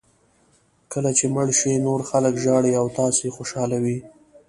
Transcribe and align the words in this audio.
کله 0.91 1.11
چې 1.17 1.25
مړ 1.35 1.47
شئ 1.59 1.73
نور 1.87 1.99
خلک 2.09 2.33
ژاړي 2.43 2.71
او 2.79 2.85
تاسو 2.99 3.25
خوشاله 3.35 3.77
وئ. 3.83 3.97